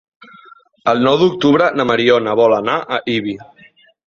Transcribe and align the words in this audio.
El 0.93 1.03
nou 1.07 1.17
d'octubre 1.23 1.67
na 1.81 1.85
Mariona 1.91 2.35
vol 2.41 2.57
anar 2.59 2.79
a 2.97 3.01
Ibi. 3.19 3.37